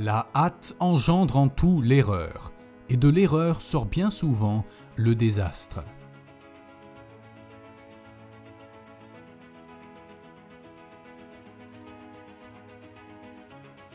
La 0.00 0.28
hâte 0.32 0.76
engendre 0.78 1.36
en 1.36 1.48
tout 1.48 1.82
l'erreur, 1.82 2.52
et 2.88 2.96
de 2.96 3.08
l'erreur 3.08 3.60
sort 3.60 3.84
bien 3.84 4.10
souvent 4.10 4.64
le 4.94 5.16
désastre. 5.16 5.82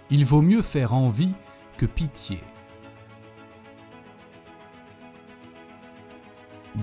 Il 0.09 0.25
vaut 0.25 0.41
mieux 0.41 0.61
faire 0.61 0.93
envie 0.93 1.31
que 1.77 1.85
pitié. 1.85 2.41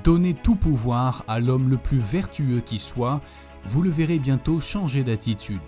Donnez 0.03 0.33
tout 0.33 0.57
pouvoir 0.57 1.25
à 1.29 1.41
l'homme 1.41 1.69
le 1.69 1.77
plus 1.77 1.99
vertueux 1.99 2.61
qui 2.61 2.79
soit, 2.79 3.21
vous 3.67 3.83
le 3.83 3.91
verrez 3.91 4.19
bientôt 4.19 4.61
changer 4.61 5.05
d'attitude. 5.05 5.61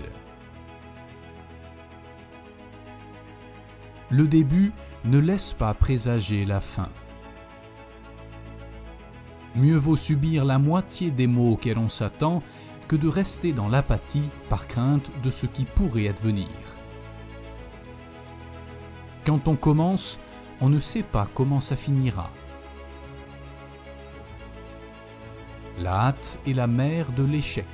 Le 4.13 4.29
début 4.29 4.73
ne 5.07 5.19
laisse 5.19 5.55
pas 5.55 5.73
présager 5.73 6.45
la 6.45 6.61
fin. 6.61 6.91
Mieux 9.57 9.77
vaut 9.77 9.97
subir 9.97 10.45
la 10.45 10.59
moitié 10.59 11.11
des 11.11 11.27
maux 11.27 11.53
auxquels 11.53 11.79
on 11.79 11.89
s'attend 11.89 12.43
que 12.89 12.97
de 12.97 13.09
rester 13.09 13.55
dans 13.55 13.69
l'apathie 13.69 14.29
par 14.51 14.69
crainte 14.69 15.11
de 15.23 15.31
ce 15.31 15.47
qui 15.47 15.65
pourrait 15.65 16.09
advenir. 16.09 16.51
Quand 19.25 19.49
on 19.49 19.57
commence, 19.57 20.19
on 20.61 20.69
ne 20.69 20.79
sait 20.79 21.05
pas 21.05 21.27
comment 21.35 21.61
ça 21.61 21.77
finira. 21.77 22.31
La 25.79 26.09
hâte 26.09 26.39
est 26.47 26.53
la 26.53 26.67
mère 26.67 27.11
de 27.13 27.25
l'échec. 27.25 27.65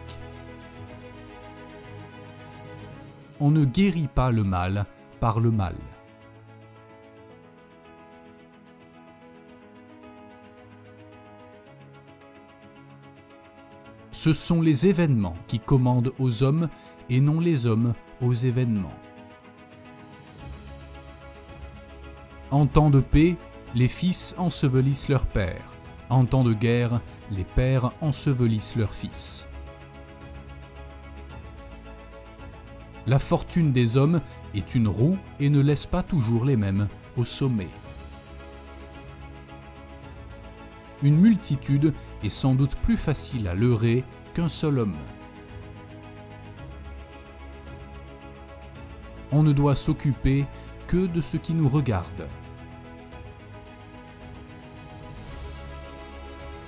On 3.41 3.51
ne 3.51 3.65
guérit 3.65 4.07
pas 4.07 4.31
le 4.31 4.45
mal 4.45 4.87
par 5.19 5.41
le 5.41 5.51
mal. 5.51 5.75
Ce 14.11 14.33
sont 14.33 14.61
les 14.63 14.87
événements 14.87 15.37
qui 15.47 15.61
commandent 15.61 16.13
aux 16.19 16.43
hommes 16.43 16.69
et 17.11 17.21
non 17.21 17.41
les 17.41 17.67
hommes 17.67 17.95
aux 18.21 18.33
événements. 18.33 18.95
En 22.51 22.67
temps 22.67 22.91
de 22.91 23.01
paix, 23.01 23.37
les 23.75 23.89
fils 23.89 24.35
ensevelissent 24.39 25.09
leur 25.09 25.27
père. 25.27 25.63
En 26.09 26.25
temps 26.25 26.45
de 26.45 26.55
guerre, 26.55 27.01
les 27.31 27.45
pères 27.45 27.93
ensevelissent 28.01 28.77
leurs 28.77 28.95
fils. 28.95 29.49
La 33.07 33.19
fortune 33.19 33.73
des 33.73 33.97
hommes 33.97 34.21
est 34.55 34.75
une 34.75 34.89
roue 34.89 35.19
et 35.41 35.51
ne 35.51 35.61
laisse 35.61 35.87
pas 35.87 36.03
toujours 36.03 36.45
les 36.45 36.57
mêmes 36.57 36.89
au 37.17 37.25
sommet. 37.25 37.69
Une 41.03 41.17
multitude 41.17 41.95
est 42.23 42.29
sans 42.29 42.55
doute 42.55 42.77
plus 42.77 42.97
facile 42.97 43.49
à 43.49 43.55
leurrer 43.55 44.05
qu'un 44.35 44.49
seul 44.49 44.79
homme. 44.79 44.97
On 49.31 49.43
ne 49.43 49.53
doit 49.53 49.75
s'occuper 49.75 50.47
que 50.87 51.07
de 51.07 51.21
ce 51.21 51.37
qui 51.37 51.53
nous 51.53 51.69
regarde. 51.69 52.27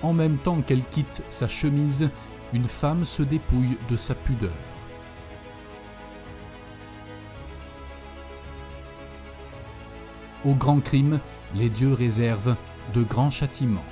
En 0.03 0.13
même 0.13 0.39
temps 0.39 0.61
qu'elle 0.63 0.85
quitte 0.85 1.23
sa 1.29 1.49
chemise, 1.49 2.11
une 2.53 2.69
femme 2.69 3.05
se 3.05 3.23
dépouille 3.23 3.77
de 3.91 3.97
sa 3.97 4.15
pudeur. 4.15 4.51
Au 10.45 10.55
grand 10.55 10.81
crime, 10.81 11.21
les 11.55 11.69
dieux 11.69 11.93
réservent 11.93 12.57
de 12.95 13.03
grands 13.03 13.31
châtiments. 13.31 13.85